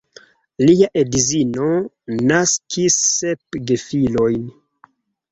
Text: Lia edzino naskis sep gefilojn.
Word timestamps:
Lia 0.67 0.87
edzino 1.01 1.67
naskis 2.31 2.97
sep 3.09 3.59
gefilojn. 3.73 4.41